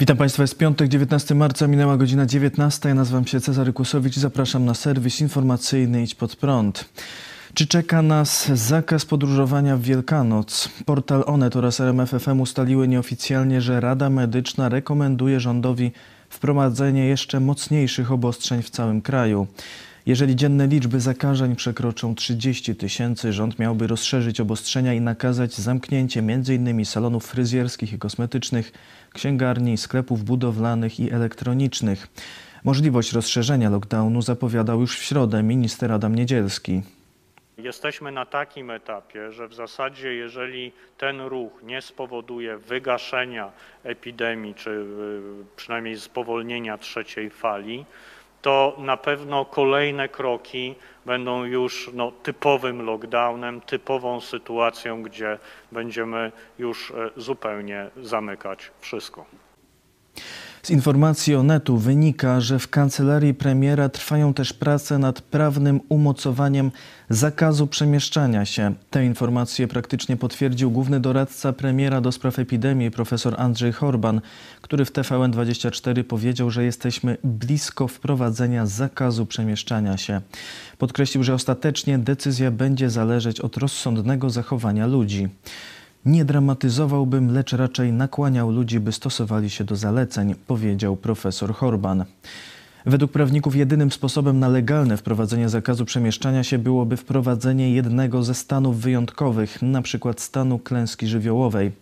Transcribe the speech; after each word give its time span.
Witam 0.00 0.16
Państwa, 0.16 0.42
jest 0.42 0.58
piątek, 0.58 0.88
19 0.88 1.34
marca, 1.34 1.66
minęła 1.66 1.96
godzina 1.96 2.26
19. 2.26 2.88
Ja 2.88 2.94
nazywam 2.94 3.26
się 3.26 3.40
Cezary 3.40 3.72
Kłusowicz 3.72 4.16
i 4.16 4.20
zapraszam 4.20 4.64
na 4.64 4.74
serwis 4.74 5.20
informacyjny 5.20 6.02
Idź 6.02 6.14
Pod 6.14 6.36
Prąd. 6.36 6.88
Czy 7.54 7.66
czeka 7.66 8.02
nas 8.02 8.48
zakaz 8.48 9.04
podróżowania 9.04 9.76
w 9.76 9.80
Wielkanoc? 9.80 10.68
Portal 10.86 11.24
Onet 11.26 11.56
oraz 11.56 11.80
RMFFM 11.80 12.40
ustaliły 12.40 12.88
nieoficjalnie, 12.88 13.60
że 13.60 13.80
Rada 13.80 14.10
Medyczna 14.10 14.68
rekomenduje 14.68 15.40
rządowi 15.40 15.92
wprowadzenie 16.28 17.06
jeszcze 17.06 17.40
mocniejszych 17.40 18.12
obostrzeń 18.12 18.62
w 18.62 18.70
całym 18.70 19.02
kraju. 19.02 19.46
Jeżeli 20.06 20.36
dzienne 20.36 20.66
liczby 20.66 21.00
zakażeń 21.00 21.56
przekroczą 21.56 22.14
30 22.14 22.76
tysięcy, 22.76 23.32
rząd 23.32 23.58
miałby 23.58 23.86
rozszerzyć 23.86 24.40
obostrzenia 24.40 24.94
i 24.94 25.00
nakazać 25.00 25.54
zamknięcie 25.54 26.20
m.in. 26.20 26.84
salonów 26.84 27.26
fryzjerskich 27.26 27.92
i 27.92 27.98
kosmetycznych, 27.98 28.72
księgarni, 29.14 29.76
sklepów 29.76 30.24
budowlanych 30.24 31.00
i 31.00 31.12
elektronicznych. 31.12 32.06
Możliwość 32.64 33.12
rozszerzenia 33.12 33.70
lockdownu 33.70 34.22
zapowiadał 34.22 34.80
już 34.80 34.98
w 34.98 35.02
środę 35.02 35.42
minister 35.42 35.92
Adam 35.92 36.14
Niedzielski. 36.14 36.82
Jesteśmy 37.58 38.12
na 38.12 38.26
takim 38.26 38.70
etapie, 38.70 39.32
że 39.32 39.48
w 39.48 39.54
zasadzie 39.54 40.14
jeżeli 40.14 40.72
ten 40.98 41.20
ruch 41.20 41.62
nie 41.62 41.82
spowoduje 41.82 42.58
wygaszenia 42.58 43.52
epidemii, 43.84 44.54
czy 44.54 44.70
y, 44.70 44.84
przynajmniej 45.56 46.00
spowolnienia 46.00 46.78
trzeciej 46.78 47.30
fali, 47.30 47.84
to 48.46 48.74
na 48.78 48.96
pewno 48.96 49.44
kolejne 49.44 50.08
kroki 50.08 50.74
będą 51.06 51.44
już 51.44 51.90
no, 51.92 52.12
typowym 52.22 52.82
lockdownem, 52.82 53.60
typową 53.60 54.20
sytuacją, 54.20 55.02
gdzie 55.02 55.38
będziemy 55.72 56.32
już 56.58 56.90
e, 56.90 57.10
zupełnie 57.16 57.90
zamykać 57.96 58.70
wszystko. 58.80 59.24
Z 60.66 60.70
informacji 60.70 61.34
o 61.34 61.42
netu 61.42 61.78
wynika, 61.78 62.40
że 62.40 62.58
w 62.58 62.68
kancelarii 62.68 63.34
premiera 63.34 63.88
trwają 63.88 64.34
też 64.34 64.52
prace 64.52 64.98
nad 64.98 65.20
prawnym 65.20 65.80
umocowaniem 65.88 66.70
zakazu 67.10 67.66
przemieszczania 67.66 68.44
się. 68.44 68.74
Te 68.90 69.06
informacje 69.06 69.68
praktycznie 69.68 70.16
potwierdził 70.16 70.70
główny 70.70 71.00
doradca 71.00 71.52
premiera 71.52 72.00
do 72.00 72.12
spraw 72.12 72.38
epidemii 72.38 72.90
profesor 72.90 73.34
Andrzej 73.38 73.72
Horban, 73.72 74.20
który 74.60 74.84
w 74.84 74.92
TVN24 74.92 76.04
powiedział, 76.04 76.50
że 76.50 76.64
jesteśmy 76.64 77.16
blisko 77.24 77.88
wprowadzenia 77.88 78.66
zakazu 78.66 79.26
przemieszczania 79.26 79.96
się. 79.96 80.20
Podkreślił, 80.78 81.24
że 81.24 81.34
ostatecznie 81.34 81.98
decyzja 81.98 82.50
będzie 82.50 82.90
zależeć 82.90 83.40
od 83.40 83.56
rozsądnego 83.56 84.30
zachowania 84.30 84.86
ludzi. 84.86 85.28
Nie 86.06 86.24
dramatyzowałbym, 86.24 87.34
lecz 87.34 87.52
raczej 87.52 87.92
nakłaniał 87.92 88.50
ludzi, 88.50 88.80
by 88.80 88.92
stosowali 88.92 89.50
się 89.50 89.64
do 89.64 89.76
zaleceń, 89.76 90.34
powiedział 90.46 90.96
profesor 90.96 91.54
Horban. 91.54 92.04
Według 92.86 93.12
prawników 93.12 93.56
jedynym 93.56 93.92
sposobem 93.92 94.38
na 94.38 94.48
legalne 94.48 94.96
wprowadzenie 94.96 95.48
zakazu 95.48 95.84
przemieszczania 95.84 96.44
się 96.44 96.58
byłoby 96.58 96.96
wprowadzenie 96.96 97.74
jednego 97.74 98.22
ze 98.22 98.34
stanów 98.34 98.80
wyjątkowych, 98.80 99.62
np. 99.62 100.14
stanu 100.16 100.58
klęski 100.58 101.06
żywiołowej. 101.06 101.72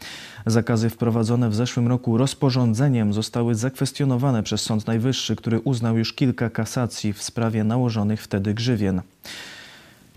Zakazy 0.46 0.90
wprowadzone 0.90 1.50
w 1.50 1.54
zeszłym 1.54 1.88
roku 1.88 2.16
rozporządzeniem 2.16 3.12
zostały 3.12 3.54
zakwestionowane 3.54 4.42
przez 4.42 4.60
Sąd 4.60 4.86
Najwyższy, 4.86 5.36
który 5.36 5.60
uznał 5.60 5.98
już 5.98 6.12
kilka 6.12 6.50
kasacji 6.50 7.12
w 7.12 7.22
sprawie 7.22 7.64
nałożonych 7.64 8.22
wtedy 8.22 8.54
grzywien. 8.54 9.02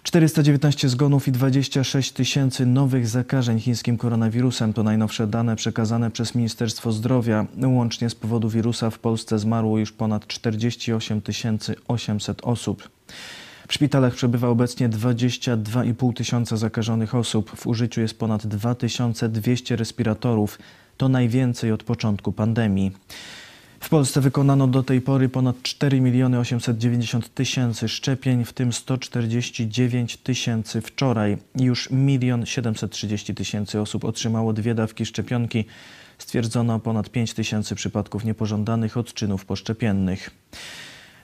419 0.07 0.89
zgonów 0.89 1.27
i 1.27 1.31
26 1.31 2.11
tysięcy 2.11 2.65
nowych 2.65 3.07
zakażeń 3.07 3.59
chińskim 3.59 3.97
koronawirusem 3.97 4.73
to 4.73 4.83
najnowsze 4.83 5.27
dane 5.27 5.55
przekazane 5.55 6.11
przez 6.11 6.35
Ministerstwo 6.35 6.91
Zdrowia. 6.91 7.45
Łącznie 7.63 8.09
z 8.09 8.15
powodu 8.15 8.49
wirusa 8.49 8.89
w 8.89 8.99
Polsce 8.99 9.39
zmarło 9.39 9.79
już 9.79 9.91
ponad 9.91 10.27
48 10.27 11.21
800 11.87 12.41
osób. 12.43 12.89
W 13.67 13.73
szpitalach 13.73 14.13
przebywa 14.13 14.47
obecnie 14.47 14.89
22,5 14.89 16.13
tysiąca 16.13 16.57
zakażonych 16.57 17.15
osób. 17.15 17.51
W 17.55 17.67
użyciu 17.67 18.01
jest 18.01 18.19
ponad 18.19 18.47
2200 18.47 19.75
respiratorów. 19.75 20.59
To 20.97 21.09
najwięcej 21.09 21.71
od 21.71 21.83
początku 21.83 22.31
pandemii. 22.31 22.91
W 23.79 23.89
Polsce 23.89 24.21
wykonano 24.21 24.67
do 24.67 24.83
tej 24.83 25.01
pory 25.01 25.29
ponad 25.29 25.55
4 25.63 26.01
miliony 26.01 26.39
890 26.39 27.33
tysięcy 27.33 27.89
szczepień, 27.89 28.45
w 28.45 28.53
tym 28.53 28.73
149 28.73 30.17
tysięcy 30.17 30.81
wczoraj. 30.81 31.37
Już 31.55 31.89
1 31.91 32.45
730 32.45 33.35
tysięcy 33.35 33.81
osób 33.81 34.05
otrzymało 34.05 34.53
dwie 34.53 34.75
dawki 34.75 35.05
szczepionki. 35.05 35.65
Stwierdzono 36.17 36.79
ponad 36.79 37.09
5 37.09 37.33
tysięcy 37.33 37.75
przypadków 37.75 38.25
niepożądanych 38.25 38.97
odczynów 38.97 39.45
poszczepiennych. 39.45 40.31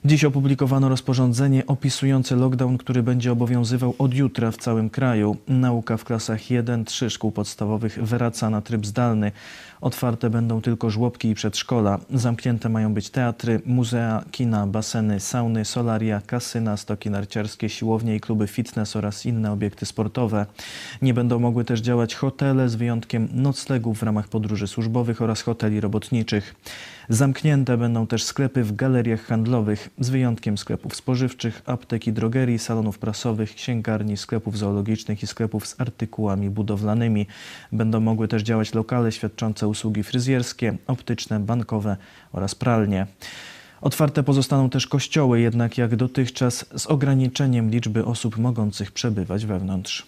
Dziś 0.06 0.24
opublikowano 0.24 0.90
rozporządzenie 0.90 1.68
opisujące 1.68 2.36
lockdown, 2.36 2.78
który 2.78 3.04
będzie 3.04 3.32
obowiązywał 3.32 3.96
od 4.00 4.14
jutra 4.14 4.52
w 4.52 4.58
całym 4.58 4.90
kraju. 4.90 5.38
Nauka 5.48 5.98
w 5.98 6.04
klasach 6.04 6.40
1-3 6.40 7.10
szkół 7.10 7.32
podstawowych 7.32 8.04
wraca 8.06 8.50
na 8.50 8.62
tryb 8.62 8.86
zdalny. 8.86 9.32
Otwarte 9.82 10.30
będą 10.30 10.62
tylko 10.62 10.90
żłobki 10.90 11.30
i 11.30 11.36
przedszkola. 11.36 12.00
Zamknięte 12.14 12.70
mają 12.70 12.94
być 12.94 13.10
teatry, 13.10 13.62
muzea, 13.66 14.24
kina, 14.32 14.68
baseny, 14.68 15.20
sauny, 15.20 15.66
solaria, 15.66 16.22
kasyna, 16.28 16.78
stoki 16.78 17.10
narciarskie, 17.10 17.70
siłownie 17.70 18.16
i 18.16 18.20
kluby 18.20 18.48
fitness 18.48 18.96
oraz 18.96 19.26
inne 19.26 19.52
obiekty 19.52 19.86
sportowe. 19.86 20.46
Nie 21.02 21.14
będą 21.14 21.40
mogły 21.40 21.66
też 21.66 21.82
działać 21.82 22.16
hotele 22.16 22.70
z 22.70 22.76
wyjątkiem 22.76 23.28
noclegów 23.34 24.00
w 24.00 24.04
ramach 24.04 24.28
podróży 24.28 24.68
służbowych 24.68 25.22
oraz 25.22 25.42
hoteli 25.42 25.82
robotniczych. 25.82 26.56
Zamknięte 27.10 27.78
będą 27.78 28.08
też 28.08 28.24
sklepy 28.24 28.64
w 28.64 28.76
galeriach 28.76 29.26
handlowych, 29.26 29.90
z 30.00 30.10
wyjątkiem 30.10 30.58
sklepów 30.58 30.96
spożywczych, 30.96 31.62
apteki, 31.66 32.14
drogerii, 32.14 32.60
salonów 32.60 33.00
prasowych, 33.00 33.56
księgarni, 33.56 34.18
sklepów 34.18 34.58
zoologicznych 34.58 35.24
i 35.24 35.28
sklepów 35.28 35.68
z 35.68 35.82
artykułami 35.82 36.50
budowlanymi. 36.50 37.28
Będą 37.72 38.00
mogły 38.00 38.28
też 38.28 38.44
działać 38.44 38.74
lokale 38.74 39.12
świadczące 39.12 39.68
usługi 39.68 40.04
fryzjerskie, 40.04 40.78
optyczne, 40.88 41.40
bankowe 41.40 41.98
oraz 42.32 42.56
pralnie. 42.56 43.08
Otwarte 43.82 44.24
pozostaną 44.24 44.70
też 44.70 44.88
kościoły, 44.88 45.42
jednak 45.42 45.78
jak 45.78 45.96
dotychczas 45.96 46.66
z 46.78 46.88
ograniczeniem 46.88 47.70
liczby 47.70 48.06
osób 48.06 48.38
mogących 48.38 48.92
przebywać 48.92 49.46
wewnątrz. 49.46 50.06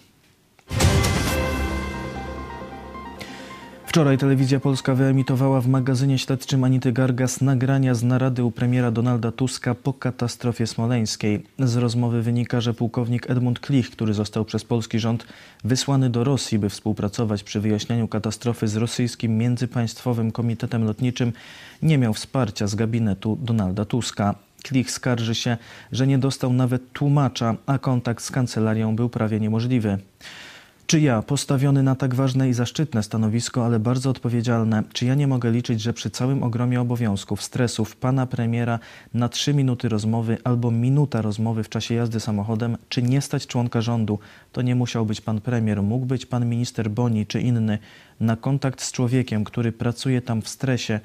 Wczoraj 3.96 4.18
Telewizja 4.18 4.60
Polska 4.60 4.94
wyemitowała 4.94 5.60
w 5.60 5.68
magazynie 5.68 6.18
śledczym 6.18 6.64
Anity 6.64 6.92
Gargas 6.92 7.40
nagrania 7.40 7.94
z 7.94 8.02
narady 8.02 8.44
u 8.44 8.50
premiera 8.50 8.90
Donalda 8.90 9.32
Tuska 9.32 9.74
po 9.74 9.92
katastrofie 9.92 10.66
smoleńskiej. 10.66 11.42
Z 11.58 11.76
rozmowy 11.76 12.22
wynika, 12.22 12.60
że 12.60 12.74
pułkownik 12.74 13.30
Edmund 13.30 13.60
Klich, 13.60 13.90
który 13.90 14.14
został 14.14 14.44
przez 14.44 14.64
polski 14.64 14.98
rząd 14.98 15.26
wysłany 15.64 16.10
do 16.10 16.24
Rosji, 16.24 16.58
by 16.58 16.68
współpracować 16.68 17.42
przy 17.42 17.60
wyjaśnianiu 17.60 18.08
katastrofy 18.08 18.68
z 18.68 18.76
rosyjskim 18.76 19.38
międzypaństwowym 19.38 20.32
komitetem 20.32 20.84
lotniczym, 20.84 21.32
nie 21.82 21.98
miał 21.98 22.14
wsparcia 22.14 22.66
z 22.66 22.74
gabinetu 22.74 23.38
Donalda 23.42 23.84
Tuska. 23.84 24.34
Klich 24.62 24.90
skarży 24.90 25.34
się, 25.34 25.56
że 25.92 26.06
nie 26.06 26.18
dostał 26.18 26.52
nawet 26.52 26.92
tłumacza, 26.92 27.54
a 27.66 27.78
kontakt 27.78 28.24
z 28.24 28.30
kancelarią 28.30 28.96
był 28.96 29.08
prawie 29.08 29.40
niemożliwy. 29.40 29.98
Czy 30.86 31.00
ja, 31.00 31.22
postawiony 31.22 31.82
na 31.82 31.94
tak 31.94 32.14
ważne 32.14 32.48
i 32.48 32.52
zaszczytne 32.52 33.02
stanowisko, 33.02 33.66
ale 33.66 33.78
bardzo 33.78 34.10
odpowiedzialne, 34.10 34.82
czy 34.92 35.06
ja 35.06 35.14
nie 35.14 35.26
mogę 35.26 35.50
liczyć, 35.50 35.80
że 35.80 35.92
przy 35.92 36.10
całym 36.10 36.42
ogromie 36.42 36.80
obowiązków, 36.80 37.42
stresów 37.42 37.96
pana 37.96 38.26
premiera 38.26 38.78
na 39.14 39.28
trzy 39.28 39.54
minuty 39.54 39.88
rozmowy 39.88 40.38
albo 40.44 40.70
minuta 40.70 41.22
rozmowy 41.22 41.64
w 41.64 41.68
czasie 41.68 41.94
jazdy 41.94 42.20
samochodem, 42.20 42.76
czy 42.88 43.02
nie 43.02 43.20
stać 43.20 43.46
członka 43.46 43.80
rządu, 43.80 44.18
to 44.52 44.62
nie 44.62 44.74
musiał 44.74 45.06
być 45.06 45.20
pan 45.20 45.40
premier, 45.40 45.82
mógł 45.82 46.06
być 46.06 46.26
pan 46.26 46.48
minister 46.48 46.90
Boni 46.90 47.26
czy 47.26 47.40
inny, 47.40 47.78
na 48.20 48.36
kontakt 48.36 48.82
z 48.82 48.92
człowiekiem, 48.92 49.44
który 49.44 49.72
pracuje 49.72 50.22
tam 50.22 50.42
w 50.42 50.48
stresie, 50.48 51.00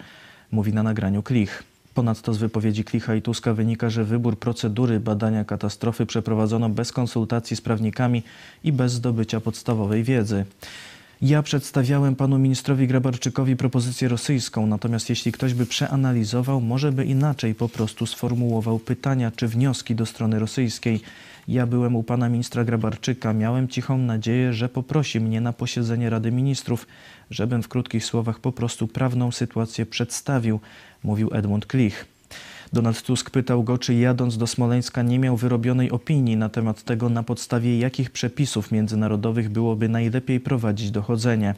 mówi 0.51 0.73
na 0.73 0.83
nagraniu 0.83 1.23
Klich. 1.23 1.70
Ponadto 1.93 2.33
z 2.33 2.37
wypowiedzi 2.37 2.83
Klicha 2.83 3.15
i 3.15 3.21
Tuska 3.21 3.53
wynika, 3.53 3.89
że 3.89 4.03
wybór 4.03 4.39
procedury 4.39 4.99
badania 4.99 5.45
katastrofy 5.45 6.05
przeprowadzono 6.05 6.69
bez 6.69 6.91
konsultacji 6.91 7.55
z 7.55 7.61
prawnikami 7.61 8.23
i 8.63 8.71
bez 8.71 8.93
zdobycia 8.93 9.39
podstawowej 9.39 10.03
wiedzy. 10.03 10.45
Ja 11.21 11.43
przedstawiałem 11.43 12.15
panu 12.15 12.39
ministrowi 12.39 12.87
Grabarczykowi 12.87 13.55
propozycję 13.55 14.07
rosyjską, 14.07 14.67
natomiast 14.67 15.09
jeśli 15.09 15.31
ktoś 15.31 15.53
by 15.53 15.65
przeanalizował, 15.65 16.61
może 16.61 16.91
by 16.91 17.05
inaczej 17.05 17.55
po 17.55 17.69
prostu 17.69 18.05
sformułował 18.05 18.79
pytania 18.79 19.31
czy 19.35 19.47
wnioski 19.47 19.95
do 19.95 20.05
strony 20.05 20.39
rosyjskiej. 20.39 21.01
Ja 21.47 21.67
byłem 21.67 21.95
u 21.95 22.03
pana 22.03 22.29
ministra 22.29 22.63
Grabarczyka, 22.63 23.33
miałem 23.33 23.67
cichą 23.67 23.97
nadzieję, 23.97 24.53
że 24.53 24.69
poprosi 24.69 25.19
mnie 25.19 25.41
na 25.41 25.53
posiedzenie 25.53 26.09
Rady 26.09 26.31
Ministrów, 26.31 26.87
żebym 27.29 27.63
w 27.63 27.67
krótkich 27.67 28.05
słowach 28.05 28.39
po 28.39 28.51
prostu 28.51 28.87
prawną 28.87 29.31
sytuację 29.31 29.85
przedstawił, 29.85 30.59
mówił 31.03 31.29
Edmund 31.33 31.65
Klich. 31.65 32.05
Donald 32.73 33.01
Tusk 33.01 33.29
pytał 33.29 33.63
go, 33.63 33.77
czy 33.77 33.93
jadąc 33.93 34.37
do 34.37 34.47
Smoleńska 34.47 35.01
nie 35.01 35.19
miał 35.19 35.37
wyrobionej 35.37 35.91
opinii 35.91 36.37
na 36.37 36.49
temat 36.49 36.83
tego, 36.83 37.09
na 37.09 37.23
podstawie 37.23 37.79
jakich 37.79 38.11
przepisów 38.11 38.71
międzynarodowych 38.71 39.49
byłoby 39.49 39.89
najlepiej 39.89 40.39
prowadzić 40.39 40.91
dochodzenie. 40.91 41.55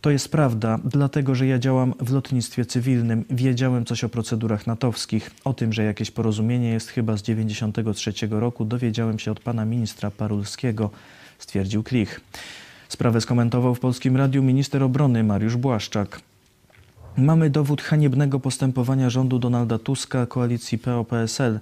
To 0.00 0.10
jest 0.10 0.28
prawda, 0.28 0.78
dlatego 0.84 1.34
że 1.34 1.46
ja 1.46 1.58
działam 1.58 1.94
w 2.00 2.12
lotnictwie 2.12 2.64
cywilnym. 2.64 3.24
Wiedziałem 3.30 3.84
coś 3.84 4.04
o 4.04 4.08
procedurach 4.08 4.66
natowskich. 4.66 5.30
O 5.44 5.54
tym, 5.54 5.72
że 5.72 5.84
jakieś 5.84 6.10
porozumienie 6.10 6.68
jest 6.68 6.88
chyba 6.88 7.16
z 7.16 7.22
93 7.22 8.12
roku, 8.30 8.64
dowiedziałem 8.64 9.18
się 9.18 9.32
od 9.32 9.40
pana 9.40 9.64
ministra 9.64 10.10
Parulskiego, 10.10 10.90
stwierdził 11.38 11.82
Klich. 11.82 12.20
Sprawę 12.88 13.20
skomentował 13.20 13.74
w 13.74 13.80
Polskim 13.80 14.16
Radiu 14.16 14.42
minister 14.42 14.82
obrony 14.82 15.24
Mariusz 15.24 15.56
Błaszczak. 15.56 16.20
Mamy 17.18 17.50
dowód 17.50 17.82
haniebnego 17.82 18.40
postępowania 18.40 19.10
rządu 19.10 19.38
Donalda 19.38 19.78
Tuska, 19.78 20.26
koalicji 20.26 20.78
PO-PSL. 20.78 21.60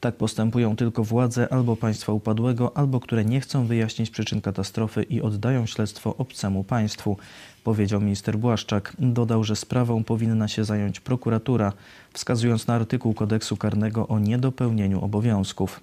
Tak 0.00 0.16
postępują 0.16 0.76
tylko 0.76 1.04
władze 1.04 1.52
albo 1.52 1.76
państwa 1.76 2.12
upadłego, 2.12 2.76
albo 2.76 3.00
które 3.00 3.24
nie 3.24 3.40
chcą 3.40 3.66
wyjaśnić 3.66 4.10
przyczyn 4.10 4.40
katastrofy 4.40 5.02
i 5.02 5.22
oddają 5.22 5.66
śledztwo 5.66 6.16
obcemu 6.16 6.64
państwu, 6.64 7.16
powiedział 7.64 8.00
minister 8.00 8.38
Błaszczak. 8.38 8.96
Dodał, 8.98 9.44
że 9.44 9.56
sprawą 9.56 10.04
powinna 10.04 10.48
się 10.48 10.64
zająć 10.64 11.00
prokuratura, 11.00 11.72
wskazując 12.12 12.66
na 12.66 12.74
artykuł 12.74 13.14
kodeksu 13.14 13.56
karnego 13.56 14.08
o 14.08 14.18
niedopełnieniu 14.18 15.04
obowiązków. 15.04 15.80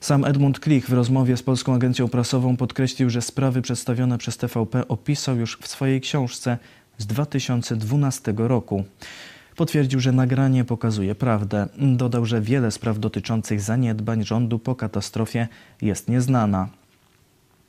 Sam 0.00 0.24
Edmund 0.24 0.60
Klich 0.60 0.86
w 0.86 0.92
rozmowie 0.92 1.36
z 1.36 1.42
Polską 1.42 1.74
Agencją 1.74 2.08
Prasową 2.08 2.56
podkreślił, 2.56 3.10
że 3.10 3.22
sprawy 3.22 3.62
przedstawione 3.62 4.18
przez 4.18 4.36
TVP 4.36 4.88
opisał 4.88 5.36
już 5.36 5.58
w 5.58 5.66
swojej 5.68 6.00
książce 6.00 6.58
z 6.98 7.06
2012 7.06 8.34
roku. 8.36 8.84
Potwierdził, 9.56 10.00
że 10.00 10.12
nagranie 10.12 10.64
pokazuje 10.64 11.14
prawdę. 11.14 11.68
Dodał, 11.78 12.26
że 12.26 12.40
wiele 12.40 12.70
spraw 12.70 12.98
dotyczących 12.98 13.60
zaniedbań 13.60 14.24
rządu 14.24 14.58
po 14.58 14.74
katastrofie 14.74 15.48
jest 15.82 16.08
nieznana. 16.08 16.68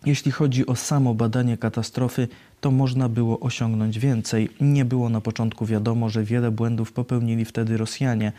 Jeśli 0.06 0.32
chodzi 0.32 0.66
o 0.66 0.76
samo 0.76 1.14
badanie 1.14 1.58
katastrofy, 1.58 2.28
to 2.62 2.72
można 2.72 3.10
było 3.10 3.40
osiągnąć 3.40 4.00
więcej. 4.00 4.50
Nie 4.62 4.86
było 4.86 5.10
na 5.10 5.22
początku 5.22 5.66
wiadomo, 5.66 6.10
że 6.10 6.24
wiele 6.24 6.52
błędów 6.52 6.92
popełnili 6.92 7.46
wtedy 7.46 7.78
Rosjanie. 7.78 8.32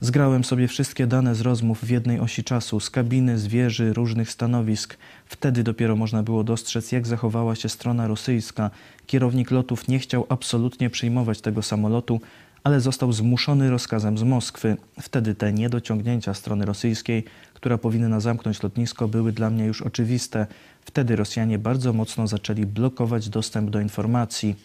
Zgrałem 0.00 0.44
sobie 0.44 0.68
wszystkie 0.68 1.06
dane 1.06 1.34
z 1.34 1.40
rozmów 1.40 1.84
w 1.84 1.90
jednej 1.90 2.20
osi 2.20 2.44
czasu, 2.44 2.80
z 2.80 2.90
kabiny, 2.90 3.38
z 3.38 3.46
wieży, 3.46 3.92
różnych 3.92 4.30
stanowisk. 4.30 4.96
Wtedy 5.26 5.62
dopiero 5.62 5.96
można 5.96 6.22
było 6.22 6.44
dostrzec, 6.44 6.92
jak 6.92 7.06
zachowała 7.06 7.54
się 7.54 7.68
strona 7.68 8.06
rosyjska. 8.06 8.70
Kierownik 9.06 9.50
lotów 9.50 9.88
nie 9.88 9.98
chciał 9.98 10.26
absolutnie 10.28 10.90
przyjmować 10.90 11.40
tego 11.40 11.62
samolotu, 11.62 12.20
ale 12.64 12.80
został 12.80 13.12
zmuszony 13.12 13.70
rozkazem 13.70 14.18
z 14.18 14.22
Moskwy. 14.22 14.76
Wtedy 15.00 15.34
te 15.34 15.52
niedociągnięcia 15.52 16.34
strony 16.34 16.66
rosyjskiej, 16.66 17.24
która 17.60 17.78
powinna 17.78 18.20
zamknąć 18.20 18.62
lotnisko, 18.62 19.08
były 19.08 19.32
dla 19.32 19.50
mnie 19.50 19.64
już 19.64 19.82
oczywiste. 19.82 20.46
Wtedy 20.84 21.16
Rosjanie 21.16 21.58
bardzo 21.58 21.92
mocno 21.92 22.26
zaczęli 22.26 22.66
blokować 22.66 23.28
dostęp 23.28 23.70
do 23.70 23.80
informacji. 23.80 24.56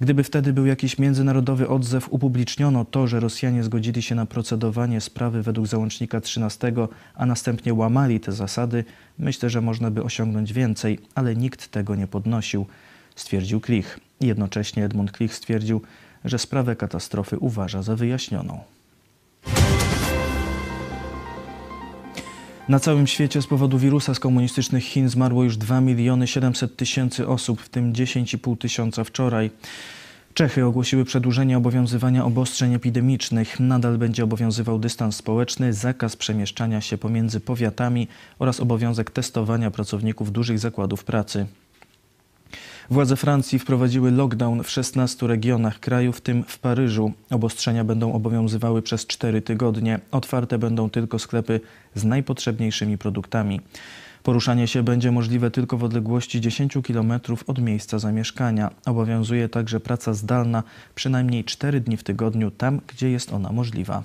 Gdyby 0.00 0.24
wtedy 0.24 0.52
był 0.52 0.66
jakiś 0.66 0.98
międzynarodowy 0.98 1.68
odzew, 1.68 2.08
upubliczniono 2.12 2.84
to, 2.84 3.06
że 3.06 3.20
Rosjanie 3.20 3.62
zgodzili 3.62 4.02
się 4.02 4.14
na 4.14 4.26
procedowanie 4.26 5.00
sprawy 5.00 5.42
według 5.42 5.66
załącznika 5.66 6.20
13, 6.20 6.72
a 7.14 7.26
następnie 7.26 7.74
łamali 7.74 8.20
te 8.20 8.32
zasady, 8.32 8.84
myślę, 9.18 9.50
że 9.50 9.60
można 9.60 9.90
by 9.90 10.02
osiągnąć 10.02 10.52
więcej, 10.52 10.98
ale 11.14 11.36
nikt 11.36 11.68
tego 11.68 11.94
nie 11.94 12.06
podnosił, 12.06 12.66
stwierdził 13.16 13.60
Klich. 13.60 14.00
Jednocześnie 14.20 14.84
Edmund 14.84 15.12
Klich 15.12 15.34
stwierdził, 15.34 15.82
że 16.24 16.38
sprawę 16.38 16.76
katastrofy 16.76 17.38
uważa 17.38 17.82
za 17.82 17.96
wyjaśnioną. 17.96 18.60
Na 22.68 22.80
całym 22.80 23.06
świecie 23.06 23.42
z 23.42 23.46
powodu 23.46 23.78
wirusa 23.78 24.14
z 24.14 24.20
komunistycznych 24.20 24.84
Chin 24.84 25.08
zmarło 25.08 25.44
już 25.44 25.56
2 25.56 25.80
miliony 25.80 26.26
700 26.26 26.76
tysięcy 26.76 27.28
osób, 27.28 27.60
w 27.60 27.68
tym 27.68 27.92
10,5 27.92 28.58
tysiąca 28.58 29.04
wczoraj. 29.04 29.50
Czechy 30.34 30.64
ogłosiły 30.64 31.04
przedłużenie 31.04 31.58
obowiązywania 31.58 32.24
obostrzeń 32.24 32.74
epidemicznych. 32.74 33.60
Nadal 33.60 33.98
będzie 33.98 34.24
obowiązywał 34.24 34.78
dystans 34.78 35.16
społeczny, 35.16 35.72
zakaz 35.72 36.16
przemieszczania 36.16 36.80
się 36.80 36.98
pomiędzy 36.98 37.40
powiatami 37.40 38.08
oraz 38.38 38.60
obowiązek 38.60 39.10
testowania 39.10 39.70
pracowników 39.70 40.32
dużych 40.32 40.58
zakładów 40.58 41.04
pracy. 41.04 41.46
Władze 42.90 43.16
Francji 43.16 43.58
wprowadziły 43.58 44.10
lockdown 44.10 44.62
w 44.62 44.70
16 44.70 45.26
regionach 45.26 45.80
kraju, 45.80 46.12
w 46.12 46.20
tym 46.20 46.44
w 46.44 46.58
Paryżu. 46.58 47.12
Obostrzenia 47.30 47.84
będą 47.84 48.12
obowiązywały 48.12 48.82
przez 48.82 49.06
4 49.06 49.42
tygodnie. 49.42 50.00
Otwarte 50.10 50.58
będą 50.58 50.90
tylko 50.90 51.18
sklepy 51.18 51.60
z 51.94 52.04
najpotrzebniejszymi 52.04 52.98
produktami. 52.98 53.60
Poruszanie 54.22 54.68
się 54.68 54.82
będzie 54.82 55.12
możliwe 55.12 55.50
tylko 55.50 55.76
w 55.76 55.84
odległości 55.84 56.40
10 56.40 56.74
km 56.86 57.12
od 57.46 57.58
miejsca 57.58 57.98
zamieszkania. 57.98 58.70
Obowiązuje 58.86 59.48
także 59.48 59.80
praca 59.80 60.14
zdalna 60.14 60.62
przynajmniej 60.94 61.44
4 61.44 61.80
dni 61.80 61.96
w 61.96 62.02
tygodniu 62.02 62.50
tam, 62.50 62.80
gdzie 62.86 63.10
jest 63.10 63.32
ona 63.32 63.52
możliwa. 63.52 64.02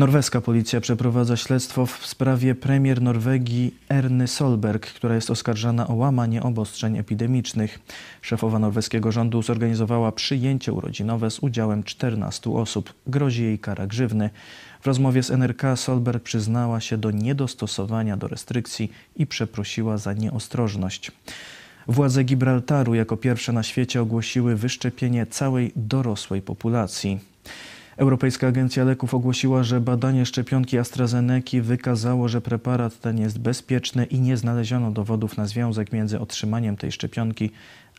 Norweska 0.00 0.40
policja 0.40 0.80
przeprowadza 0.80 1.36
śledztwo 1.36 1.86
w 1.86 2.06
sprawie 2.06 2.54
premier 2.54 3.02
Norwegii 3.02 3.74
Erny 3.88 4.28
Solberg, 4.28 4.86
która 4.86 5.14
jest 5.14 5.30
oskarżana 5.30 5.88
o 5.88 5.94
łamanie 5.94 6.42
obostrzeń 6.42 6.98
epidemicznych. 6.98 7.78
Szefowa 8.22 8.58
norweskiego 8.58 9.12
rządu 9.12 9.42
zorganizowała 9.42 10.12
przyjęcie 10.12 10.72
urodzinowe 10.72 11.30
z 11.30 11.38
udziałem 11.38 11.82
14 11.82 12.50
osób. 12.50 12.94
Grozi 13.06 13.42
jej 13.42 13.58
kara 13.58 13.86
grzywny. 13.86 14.30
W 14.80 14.86
rozmowie 14.86 15.22
z 15.22 15.30
NRK 15.30 15.76
Solberg 15.76 16.22
przyznała 16.22 16.80
się 16.80 16.98
do 16.98 17.10
niedostosowania 17.10 18.16
do 18.16 18.28
restrykcji 18.28 18.92
i 19.16 19.26
przeprosiła 19.26 19.98
za 19.98 20.12
nieostrożność. 20.12 21.12
Władze 21.88 22.24
Gibraltaru 22.24 22.94
jako 22.94 23.16
pierwsze 23.16 23.52
na 23.52 23.62
świecie 23.62 24.02
ogłosiły 24.02 24.56
wyszczepienie 24.56 25.26
całej 25.26 25.72
dorosłej 25.76 26.42
populacji. 26.42 27.18
Europejska 28.00 28.46
Agencja 28.46 28.84
Leków 28.84 29.14
ogłosiła, 29.14 29.62
że 29.62 29.80
badanie 29.80 30.26
szczepionki 30.26 30.78
AstraZeneca 30.78 31.56
wykazało, 31.62 32.28
że 32.28 32.40
preparat 32.40 33.00
ten 33.00 33.18
jest 33.18 33.38
bezpieczny 33.38 34.04
i 34.04 34.20
nie 34.20 34.36
znaleziono 34.36 34.90
dowodów 34.90 35.36
na 35.36 35.46
związek 35.46 35.92
między 35.92 36.20
otrzymaniem 36.20 36.76
tej 36.76 36.92
szczepionki 36.92 37.50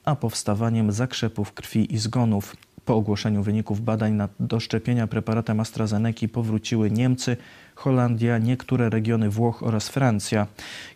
a 0.06 0.16
powstawaniem 0.16 0.92
zakrzepów 0.92 1.54
krwi 1.54 1.94
i 1.94 1.98
zgonów. 1.98 2.56
Po 2.86 2.96
ogłoszeniu 2.96 3.44
wyników 3.44 3.82
badań 3.82 4.14
na 4.14 4.30
do 4.40 4.60
szczepienia 4.60 5.08
preparatem 5.08 5.60
AstraZeneca 5.60 6.28
powróciły 6.28 6.92
Niemcy, 6.92 7.38
Holandia, 7.76 8.38
niektóre 8.38 8.90
regiony 8.90 9.30
Włoch 9.30 9.64
oraz 9.64 9.90
Francja. 9.90 10.48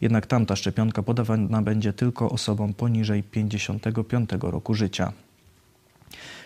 Jednak 0.02 0.28
tamta 0.28 0.56
szczepionka 0.56 1.04
podawana 1.04 1.62
będzie 1.62 1.94
tylko 1.94 2.30
osobom 2.30 2.74
poniżej 2.74 3.24
55 3.24 4.30
roku 4.42 4.74
życia. 4.74 5.12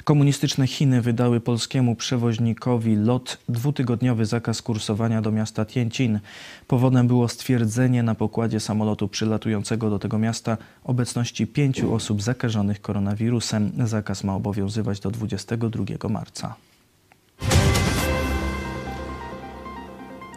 Komunistyczne 0.03 0.67
Chiny 0.67 1.01
wydały 1.01 1.39
polskiemu 1.39 1.95
przewoźnikowi 1.95 2.95
LOT 2.95 3.37
dwutygodniowy 3.49 4.25
zakaz 4.25 4.61
kursowania 4.61 5.21
do 5.21 5.31
miasta 5.31 5.65
Tianjin. 5.65 6.19
Powodem 6.67 7.07
było 7.07 7.27
stwierdzenie 7.27 8.03
na 8.03 8.15
pokładzie 8.15 8.59
samolotu 8.59 9.07
przylatującego 9.07 9.89
do 9.89 9.99
tego 9.99 10.17
miasta 10.17 10.57
obecności 10.83 11.47
pięciu 11.47 11.93
osób 11.93 12.21
zakażonych 12.21 12.81
koronawirusem. 12.81 13.71
Zakaz 13.85 14.23
ma 14.23 14.35
obowiązywać 14.35 14.99
do 14.99 15.11
22 15.11 16.09
marca. 16.09 16.55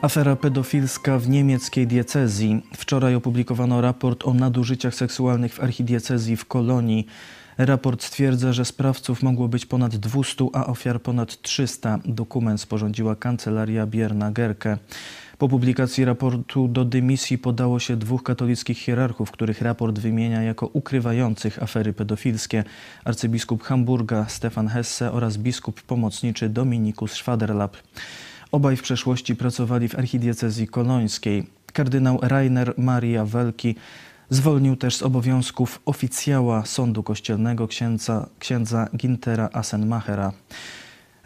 Afera 0.02 0.37
pedofilska 0.37 1.19
w 1.19 1.28
niemieckiej 1.28 1.87
diecezji. 1.87 2.62
Wczoraj 2.76 3.14
opublikowano 3.14 3.81
raport 3.81 4.26
o 4.26 4.35
nadużyciach 4.35 4.95
seksualnych 4.95 5.54
w 5.54 5.61
archidiecezji 5.61 6.37
w 6.37 6.45
Kolonii. 6.45 7.07
Raport 7.59 8.03
stwierdza, 8.03 8.53
że 8.53 8.65
sprawców 8.65 9.23
mogło 9.23 9.49
być 9.49 9.67
ponad 9.67 9.97
200, 9.97 10.47
a 10.53 10.67
ofiar 10.67 11.03
ponad 11.03 11.43
300. 11.43 11.99
Dokument 12.05 12.61
sporządziła 12.61 13.17
kancelaria 13.17 13.87
Bierna 13.87 14.31
Gerke. 14.31 14.79
Po 15.39 15.49
publikacji 15.49 16.05
raportu 16.05 16.69
do 16.69 16.85
dymisji 16.85 17.39
podało 17.39 17.79
się 17.79 17.97
dwóch 17.97 18.23
katolickich 18.23 18.79
hierarchów, 18.79 19.31
których 19.31 19.63
raport 19.63 19.99
wymienia 19.99 20.43
jako 20.43 20.67
ukrywających 20.67 21.63
afery 21.63 21.93
pedofilskie. 21.93 22.65
Arcybiskup 23.05 23.63
Hamburga 23.63 24.29
Stefan 24.29 24.69
Hesse 24.69 25.13
oraz 25.13 25.37
biskup 25.37 25.83
pomocniczy 25.83 26.49
Dominikus 26.49 27.13
Schwaderlap. 27.13 27.77
Obaj 28.53 28.77
w 28.77 28.83
przeszłości 28.83 29.37
pracowali 29.37 29.89
w 29.89 29.99
archidiecezji 29.99 30.69
kolońskiej. 30.69 31.47
Kardynał 31.73 32.19
Rainer 32.23 32.75
Maria 32.77 33.25
Welki 33.25 33.75
Zwolnił 34.33 34.77
też 34.77 34.97
z 34.97 35.03
obowiązków 35.03 35.81
oficjała 35.85 36.67
sądu 36.67 37.03
kościelnego 37.03 37.69
księdza, 37.69 38.29
księdza 38.39 38.89
Gintera 38.97 39.49
Asenmachera. 39.53 40.33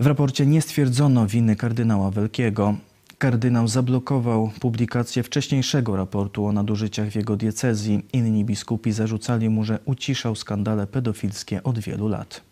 W 0.01 0.07
raporcie 0.07 0.47
nie 0.47 0.63
stwierdzono 0.63 1.27
winy 1.27 1.57
kardynała 1.57 2.11
Wielkiego. 2.11 2.75
Kardynał 3.19 3.69
zablokował 3.69 4.51
publikację 4.61 5.23
wcześniejszego 5.23 5.97
raportu 5.97 6.47
o 6.47 6.53
nadużyciach 6.53 7.09
w 7.09 7.15
jego 7.15 7.37
diecezji. 7.37 8.03
Inni 8.13 8.45
biskupi 8.45 8.93
zarzucali 8.93 9.49
mu, 9.49 9.65
że 9.65 9.79
uciszał 9.85 10.35
skandale 10.35 10.87
pedofilskie 10.87 11.63
od 11.63 11.79
wielu 11.79 12.09
lat. 12.09 12.46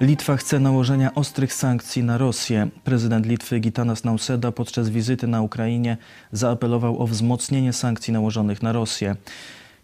Litwa 0.00 0.36
chce 0.36 0.60
nałożenia 0.60 1.14
ostrych 1.14 1.54
sankcji 1.54 2.02
na 2.02 2.18
Rosję. 2.18 2.68
Prezydent 2.84 3.26
Litwy 3.26 3.60
Gitanas 3.60 4.04
Nauseda 4.04 4.52
podczas 4.52 4.88
wizyty 4.88 5.26
na 5.26 5.42
Ukrainie 5.42 5.96
zaapelował 6.32 7.02
o 7.02 7.06
wzmocnienie 7.06 7.72
sankcji 7.72 8.12
nałożonych 8.12 8.62
na 8.62 8.72
Rosję. 8.72 9.16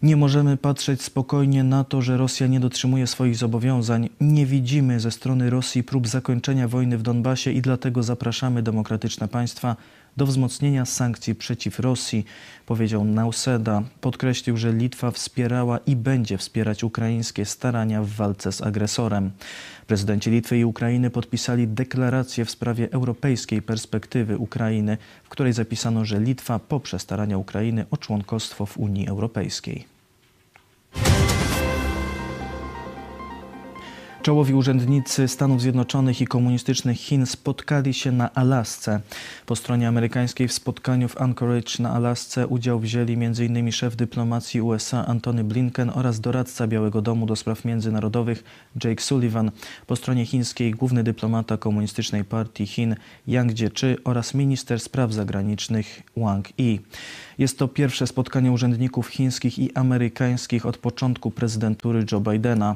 Nie 0.01 0.15
możemy 0.15 0.57
patrzeć 0.57 1.01
spokojnie 1.01 1.63
na 1.63 1.83
to, 1.83 2.01
że 2.01 2.17
Rosja 2.17 2.47
nie 2.47 2.59
dotrzymuje 2.59 3.07
swoich 3.07 3.35
zobowiązań. 3.35 4.09
Nie 4.21 4.45
widzimy 4.45 4.99
ze 4.99 5.11
strony 5.11 5.49
Rosji 5.49 5.83
prób 5.83 6.07
zakończenia 6.07 6.67
wojny 6.67 6.97
w 6.97 7.01
Donbasie 7.01 7.51
i 7.51 7.61
dlatego 7.61 8.03
zapraszamy 8.03 8.63
demokratyczne 8.63 9.27
państwa 9.27 9.75
do 10.17 10.25
wzmocnienia 10.25 10.85
sankcji 10.85 11.35
przeciw 11.35 11.79
Rosji, 11.79 12.25
powiedział 12.65 13.05
Nauseda. 13.05 13.83
Podkreślił, 14.01 14.57
że 14.57 14.73
Litwa 14.73 15.11
wspierała 15.11 15.77
i 15.77 15.95
będzie 15.95 16.37
wspierać 16.37 16.83
ukraińskie 16.83 17.45
starania 17.45 18.01
w 18.01 18.09
walce 18.09 18.51
z 18.51 18.61
agresorem. 18.61 19.31
Prezydenci 19.87 20.31
Litwy 20.31 20.57
i 20.57 20.65
Ukrainy 20.65 21.09
podpisali 21.09 21.67
deklarację 21.67 22.45
w 22.45 22.51
sprawie 22.51 22.91
europejskiej 22.91 23.61
perspektywy 23.61 24.37
Ukrainy, 24.37 24.97
w 25.23 25.29
której 25.29 25.53
zapisano, 25.53 26.05
że 26.05 26.19
Litwa 26.19 26.59
poprze 26.59 26.99
starania 26.99 27.37
Ukrainy 27.37 27.85
o 27.91 27.97
członkostwo 27.97 28.65
w 28.65 28.77
Unii 28.77 29.07
Europejskiej. 29.07 29.85
Czołowi 34.25 34.53
urzędnicy 34.53 35.27
Stanów 35.27 35.61
Zjednoczonych 35.61 36.21
i 36.21 36.27
komunistycznych 36.27 36.97
Chin 36.97 37.25
spotkali 37.25 37.93
się 37.93 38.11
na 38.11 38.33
Alasce. 38.33 39.01
Po 39.45 39.55
stronie 39.55 39.87
amerykańskiej 39.87 40.47
w 40.47 40.53
spotkaniu 40.53 41.07
w 41.07 41.21
Anchorage 41.21 41.71
na 41.79 41.93
Alasce 41.93 42.47
udział 42.47 42.79
wzięli 42.79 43.13
m.in. 43.13 43.71
szef 43.71 43.95
dyplomacji 43.95 44.61
USA 44.61 45.05
Antony 45.05 45.43
Blinken 45.43 45.91
oraz 45.95 46.19
doradca 46.19 46.67
Białego 46.67 47.01
Domu 47.01 47.25
do 47.25 47.35
spraw 47.35 47.65
międzynarodowych 47.65 48.43
Jake 48.83 49.01
Sullivan. 49.01 49.51
Po 49.87 49.95
stronie 49.95 50.25
chińskiej 50.25 50.71
główny 50.71 51.03
dyplomata 51.03 51.57
komunistycznej 51.57 52.23
partii 52.23 52.67
Chin 52.67 52.95
Yang 53.27 53.53
Jiechi 53.53 54.03
oraz 54.03 54.33
minister 54.33 54.79
spraw 54.79 55.13
zagranicznych 55.13 56.03
Wang 56.17 56.59
Yi. 56.59 56.81
Jest 57.37 57.59
to 57.59 57.67
pierwsze 57.67 58.07
spotkanie 58.07 58.51
urzędników 58.51 59.07
chińskich 59.07 59.59
i 59.59 59.73
amerykańskich 59.73 60.65
od 60.65 60.77
początku 60.77 61.31
prezydentury 61.31 62.05
Joe 62.11 62.19
Bidena. 62.21 62.75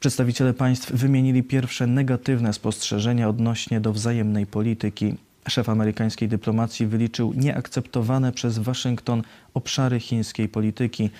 Przedstawiciele 0.00 0.54
państw 0.54 0.92
wymienili 0.92 1.42
pierwsze 1.42 1.86
negatywne 1.86 2.52
spostrzeżenia 2.52 3.28
odnośnie 3.28 3.80
do 3.80 3.92
wzajemnej 3.92 4.46
polityki. 4.46 5.14
Szef 5.48 5.68
amerykańskiej 5.68 6.28
dyplomacji 6.28 6.86
wyliczył 6.86 7.32
nieakceptowane 7.36 8.32
przez 8.32 8.58
Waszyngton 8.58 9.22
obszary 9.54 10.00
chińskiej 10.00 10.48
polityki. 10.48 11.10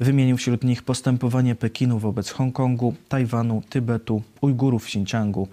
Wymienił 0.00 0.36
wśród 0.36 0.64
nich 0.64 0.82
postępowanie 0.82 1.54
Pekinu 1.54 1.98
wobec 1.98 2.30
Hongkongu, 2.30 2.94
Tajwanu, 3.08 3.62
Tybetu, 3.70 4.22
Ujgurów 4.40 4.84
w 4.84 4.86
Xinjiangu. 4.86 5.48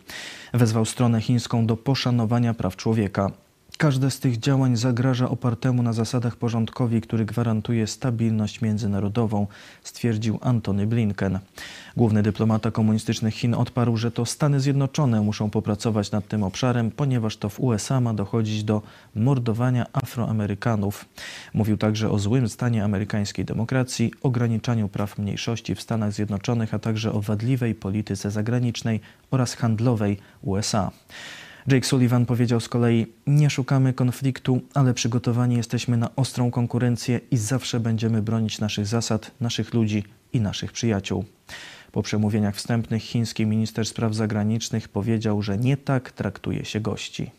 Wezwał 0.53 0.85
stronę 0.85 1.21
chińską 1.21 1.65
do 1.65 1.77
poszanowania 1.77 2.53
praw 2.53 2.75
człowieka. 2.75 3.31
Każde 3.77 4.11
z 4.11 4.19
tych 4.19 4.39
działań 4.39 4.75
zagraża 4.75 5.29
opartemu 5.29 5.83
na 5.83 5.93
zasadach 5.93 6.35
porządkowi, 6.35 7.01
który 7.01 7.25
gwarantuje 7.25 7.87
stabilność 7.87 8.61
międzynarodową, 8.61 9.47
stwierdził 9.83 10.39
Antony 10.41 10.87
Blinken. 10.87 11.39
Główny 11.97 12.23
dyplomata 12.23 12.71
komunistycznych 12.71 13.33
Chin 13.33 13.53
odparł, 13.53 13.97
że 13.97 14.11
to 14.11 14.25
Stany 14.25 14.59
Zjednoczone 14.59 15.21
muszą 15.21 15.49
popracować 15.49 16.11
nad 16.11 16.27
tym 16.27 16.43
obszarem, 16.43 16.91
ponieważ 16.91 17.37
to 17.37 17.49
w 17.49 17.59
USA 17.59 18.01
ma 18.01 18.13
dochodzić 18.13 18.63
do 18.63 18.81
mordowania 19.15 19.85
Afroamerykanów. 19.93 21.05
Mówił 21.53 21.77
także 21.77 22.09
o 22.09 22.19
złym 22.19 22.49
stanie 22.49 22.83
amerykańskiej 22.83 23.45
demokracji, 23.45 24.11
ograniczaniu 24.23 24.89
praw 24.89 25.17
mniejszości 25.17 25.75
w 25.75 25.81
Stanach 25.81 26.13
Zjednoczonych, 26.13 26.73
a 26.73 26.79
także 26.79 27.11
o 27.11 27.21
wadliwej 27.21 27.75
polityce 27.75 28.31
zagranicznej 28.31 28.99
oraz 29.31 29.53
handlowej 29.53 30.17
USA. 30.41 30.91
Jake 31.67 31.87
Sullivan 31.87 32.25
powiedział 32.25 32.59
z 32.59 32.69
kolei: 32.69 33.07
Nie 33.27 33.49
szukamy 33.49 33.93
konfliktu, 33.93 34.61
ale 34.73 34.93
przygotowani 34.93 35.55
jesteśmy 35.55 35.97
na 35.97 36.15
ostrą 36.15 36.51
konkurencję 36.51 37.19
i 37.31 37.37
zawsze 37.37 37.79
będziemy 37.79 38.21
bronić 38.21 38.59
naszych 38.59 38.87
zasad, 38.87 39.31
naszych 39.41 39.73
ludzi 39.73 40.03
i 40.33 40.41
naszych 40.41 40.71
przyjaciół. 40.71 41.25
Po 41.91 42.03
przemówieniach 42.03 42.55
wstępnych 42.55 43.03
chiński 43.03 43.45
minister 43.45 43.85
spraw 43.85 44.13
zagranicznych 44.13 44.89
powiedział, 44.89 45.41
że 45.41 45.57
nie 45.57 45.77
tak 45.77 46.11
traktuje 46.11 46.65
się 46.65 46.79
gości. 46.79 47.31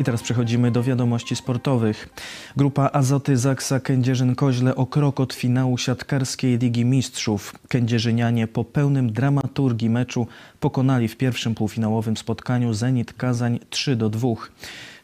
I 0.00 0.04
teraz 0.04 0.22
przechodzimy 0.22 0.70
do 0.70 0.82
wiadomości 0.82 1.36
sportowych. 1.36 2.08
Grupa 2.56 2.90
Azoty 2.92 3.36
Zaksa 3.36 3.78
Kędzierzyn-Koźle 3.78 4.74
o 4.74 4.86
krok 4.86 5.20
od 5.20 5.34
finału 5.34 5.78
siatkarskiej 5.78 6.58
Ligi 6.58 6.84
Mistrzów. 6.84 7.54
Kędzierzynianie 7.68 8.46
po 8.46 8.64
pełnym 8.64 9.12
dramaturgii 9.12 9.90
meczu 9.90 10.26
pokonali 10.60 11.08
w 11.08 11.16
pierwszym 11.16 11.54
półfinałowym 11.54 12.16
spotkaniu 12.16 12.74
Zenit 12.74 13.12
Kazań 13.12 13.60
3 13.70 13.96
do 13.96 14.10
2. 14.10 14.28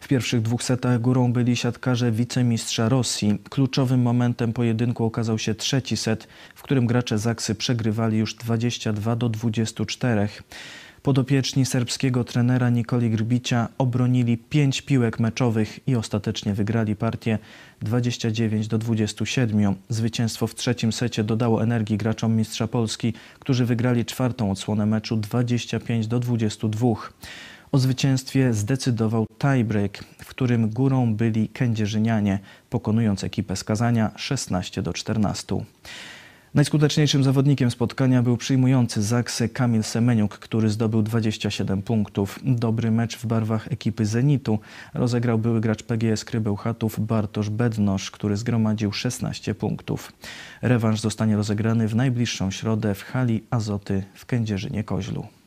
W 0.01 0.09
pierwszych 0.09 0.43
dwóch 0.43 0.63
setach 0.63 1.01
górą 1.01 1.33
byli 1.33 1.57
siatkarze 1.57 2.13
wicemistrza 2.13 2.89
Rosji. 2.89 3.39
Kluczowym 3.51 4.03
momentem 4.03 4.53
pojedynku 4.53 5.05
okazał 5.05 5.39
się 5.39 5.55
trzeci 5.55 5.97
set, 5.97 6.29
w 6.55 6.63
którym 6.63 6.87
gracze 6.87 7.19
Zaksy 7.19 7.55
przegrywali 7.55 8.19
już 8.19 8.35
22 8.35 9.17
do 9.17 9.29
24. 9.29 10.29
Podopieczni 11.05 11.67
serbskiego 11.67 12.25
trenera 12.25 12.71
Nikoli 12.71 13.11
Grbicia 13.11 13.69
obronili 13.79 14.39
pięć 14.39 14.83
piłek 14.83 15.21
meczowych 15.21 15.89
i 15.89 15.97
ostatecznie 15.97 16.55
wygrali 16.55 16.97
partię 16.97 17.39
29 17.83 18.69
do 18.69 18.79
27. 18.79 19.75
Zwycięstwo 19.89 20.47
w 20.47 20.55
trzecim 20.55 20.93
secie 20.93 21.25
dodało 21.25 21.63
energii 21.63 21.97
graczom 21.97 22.37
Mistrza 22.37 22.69
Polski, 22.69 23.13
którzy 23.39 23.65
wygrali 23.65 24.05
czwartą 24.05 24.51
odsłonę 24.51 24.87
meczu 24.87 25.17
25 25.17 26.07
do 26.07 26.21
22. 26.21 26.87
O 27.73 27.79
zwycięstwie 27.79 28.55
zdecydował 28.55 29.27
tiebreak, 29.39 30.05
w 30.19 30.27
którym 30.27 30.71
górą 30.71 31.15
byli 31.15 31.49
kędzierzynianie, 31.49 32.39
pokonując 32.71 33.25
ekipę 33.25 33.57
skazania 33.57 34.11
16 34.17 34.83
do 34.83 34.93
14. 34.93 35.65
Najskuteczniejszym 36.55 37.25
zawodnikiem 37.25 37.71
spotkania 37.71 38.23
był 38.23 38.37
przyjmujący 38.37 39.03
Zaksę 39.03 39.49
Kamil 39.49 39.83
Semeniuk, 39.83 40.39
który 40.39 40.69
zdobył 40.69 41.03
27 41.03 41.83
punktów. 41.83 42.39
Dobry 42.45 42.91
mecz 42.91 43.17
w 43.17 43.27
barwach 43.27 43.73
ekipy 43.73 44.07
Zenitu 44.07 44.59
rozegrał 44.95 45.39
były 45.39 45.61
gracz 45.61 45.83
PGS 45.83 46.25
Krybełchatów 46.25 47.07
Bartosz 47.07 47.51
Bednosz, 47.51 48.11
który 48.11 48.37
zgromadził 48.37 48.93
16 48.93 49.55
punktów. 49.55 50.13
Rewanż 50.63 51.01
zostanie 51.01 51.37
rozegrany 51.37 51.89
w 51.89 51.97
najbliższą 51.97 52.51
środę 52.51 52.95
w 52.95 53.03
hali 53.03 53.45
Azoty 53.51 54.03
w 54.15 54.27
Kędzierzynie-Koźlu. 54.27 55.44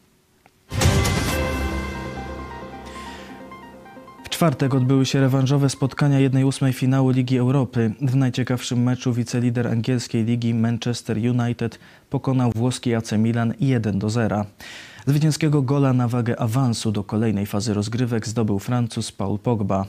Czwartek 4.38 4.75
odbyły 4.75 5.06
się 5.06 5.20
rewanżowe 5.22 5.70
spotkania 5.70 6.29
1-8 6.29 6.74
finału 6.74 7.10
Ligi 7.10 7.38
Europy. 7.38 7.94
W 8.01 8.15
najciekawszym 8.15 8.84
meczu 8.84 9.13
wicelider 9.13 9.67
angielskiej 9.67 10.25
ligi 10.25 10.53
Manchester 10.53 11.17
United 11.17 11.79
pokonał 12.10 12.51
włoski 12.56 12.96
AC 12.96 13.12
Milan 13.12 13.53
1-0. 13.62 14.46
Zwycięskiego 15.08 15.62
gola 15.62 15.94
na 15.94 16.08
wagę 16.08 16.39
awansu 16.39 16.91
do 16.91 17.03
kolejnej 17.03 17.46
fazy 17.46 17.74
rozgrywek 17.74 18.27
zdobył 18.27 18.60
Francuz 18.60 19.12
Paul 19.12 19.39
Pogba. 19.39 19.86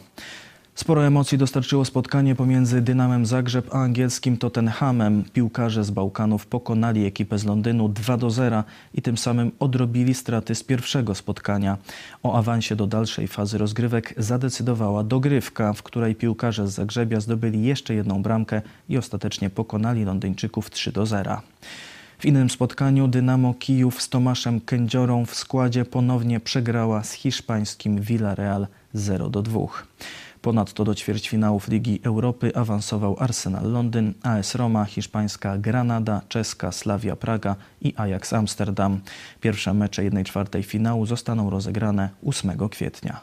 Sporo 0.78 1.06
emocji 1.06 1.38
dostarczyło 1.38 1.84
spotkanie 1.84 2.34
pomiędzy 2.34 2.80
Dynamem 2.80 3.26
Zagrzeb 3.26 3.74
a 3.74 3.78
angielskim 3.78 4.36
Tottenhamem. 4.36 5.24
Piłkarze 5.32 5.84
z 5.84 5.90
Bałkanów 5.90 6.46
pokonali 6.46 7.06
ekipę 7.06 7.38
z 7.38 7.44
Londynu 7.44 7.88
2 7.88 8.16
do 8.16 8.30
0 8.30 8.64
i 8.94 9.02
tym 9.02 9.18
samym 9.18 9.52
odrobili 9.58 10.14
straty 10.14 10.54
z 10.54 10.62
pierwszego 10.62 11.14
spotkania. 11.14 11.76
O 12.22 12.38
awansie 12.38 12.76
do 12.76 12.86
dalszej 12.86 13.28
fazy 13.28 13.58
rozgrywek 13.58 14.14
zadecydowała 14.16 15.04
dogrywka, 15.04 15.72
w 15.72 15.82
której 15.82 16.14
piłkarze 16.14 16.68
z 16.68 16.72
Zagrzebia 16.72 17.20
zdobyli 17.20 17.62
jeszcze 17.62 17.94
jedną 17.94 18.22
bramkę 18.22 18.62
i 18.88 18.98
ostatecznie 18.98 19.50
pokonali 19.50 20.04
Londyńczyków 20.04 20.70
3 20.70 20.92
do 20.92 21.06
0. 21.06 21.40
W 22.18 22.24
innym 22.24 22.50
spotkaniu 22.50 23.08
Dynamo 23.08 23.54
Kijów 23.54 24.02
z 24.02 24.08
Tomaszem 24.08 24.60
Kędziorą 24.60 25.26
w 25.26 25.34
składzie 25.34 25.84
ponownie 25.84 26.40
przegrała 26.40 27.04
z 27.04 27.12
hiszpańskim 27.12 28.00
Villarreal 28.00 28.66
0 28.94 29.30
do 29.30 29.42
2. 29.42 29.60
Ponadto 30.48 30.84
do 30.84 30.94
ćwierćfinałów 30.94 31.68
Ligi 31.68 32.00
Europy 32.04 32.52
awansował 32.54 33.16
Arsenal 33.18 33.72
Londyn, 33.72 34.14
AS 34.22 34.54
Roma, 34.54 34.84
hiszpańska 34.84 35.58
Granada, 35.58 36.20
czeska 36.28 36.72
Slavia 36.72 37.16
Praga 37.16 37.56
i 37.80 37.94
Ajax 37.96 38.32
Amsterdam. 38.32 39.00
Pierwsze 39.40 39.74
mecze 39.74 40.02
1-4 40.02 40.64
finału 40.64 41.06
zostaną 41.06 41.50
rozegrane 41.50 42.08
8 42.26 42.68
kwietnia. 42.68 43.20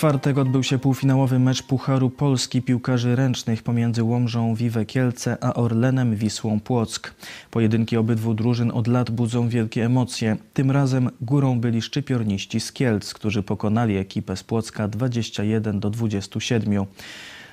Czwartek 0.00 0.38
odbył 0.38 0.62
się 0.62 0.78
półfinałowy 0.78 1.38
mecz 1.38 1.62
Pucharu 1.62 2.10
Polski 2.10 2.62
piłkarzy 2.62 3.16
ręcznych 3.16 3.62
pomiędzy 3.62 4.02
Łomżą 4.02 4.54
Wiwe 4.54 4.86
Kielce 4.86 5.36
a 5.40 5.54
Orlenem 5.54 6.16
Wisłą 6.16 6.60
Płock. 6.60 7.14
Pojedynki 7.50 7.96
obydwu 7.96 8.34
drużyn 8.34 8.70
od 8.70 8.86
lat 8.86 9.10
budzą 9.10 9.48
wielkie 9.48 9.84
emocje. 9.84 10.36
Tym 10.54 10.70
razem 10.70 11.10
górą 11.20 11.60
byli 11.60 11.82
szczypiorniści 11.82 12.60
z 12.60 12.72
Kielc, 12.72 13.14
którzy 13.14 13.42
pokonali 13.42 13.96
ekipę 13.96 14.36
z 14.36 14.42
Płocka 14.42 14.88
21 14.88 15.80
do 15.80 15.90
27. 15.90 16.86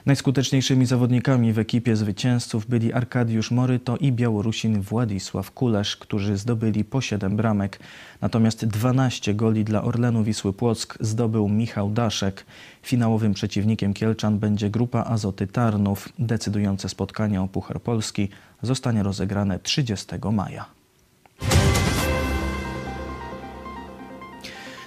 Najskuteczniejszymi 0.07 0.85
zawodnikami 0.85 1.53
w 1.53 1.59
ekipie 1.59 1.95
zwycięzców 1.95 2.65
byli 2.65 2.93
Arkadiusz 2.93 3.51
Moryto 3.51 3.97
i 3.97 4.11
Białorusin 4.11 4.81
Władysław 4.81 5.51
Kulesz, 5.51 5.97
którzy 5.97 6.37
zdobyli 6.37 6.85
po 6.85 7.01
7 7.01 7.35
bramek. 7.35 7.79
Natomiast 8.21 8.65
12 8.65 9.33
goli 9.33 9.63
dla 9.63 9.83
Orlenu 9.83 10.23
Wisły 10.23 10.53
Płock 10.53 10.97
zdobył 10.99 11.49
Michał 11.49 11.89
Daszek. 11.89 12.45
Finałowym 12.83 13.33
przeciwnikiem 13.33 13.93
Kielczan 13.93 14.39
będzie 14.39 14.69
grupa 14.69 15.03
Azoty 15.03 15.47
Tarnów. 15.47 16.09
Decydujące 16.19 16.89
spotkanie 16.89 17.41
o 17.41 17.47
Puchar 17.47 17.81
Polski 17.81 18.29
zostanie 18.61 19.03
rozegrane 19.03 19.59
30 19.59 20.05
maja. 20.31 20.76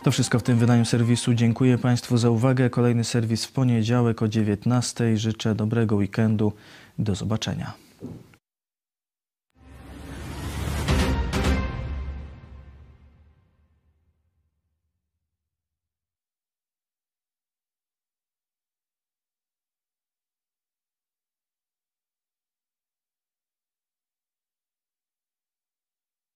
To 0.02 0.10
wszystko 0.10 0.38
w 0.38 0.42
tym 0.42 0.58
wydaniu 0.58 0.84
serwisu. 0.84 1.34
Dziękuję 1.34 1.78
Państwu 1.78 2.16
za 2.16 2.30
uwagę. 2.30 2.70
Kolejny 2.70 3.04
serwis 3.04 3.44
w 3.44 3.52
poniedziałek 3.52 4.22
o 4.22 4.26
19:00. 4.26 5.16
Życzę 5.16 5.54
dobrego 5.54 5.96
weekendu. 5.96 6.52
Do 6.98 7.14
zobaczenia. 7.14 7.72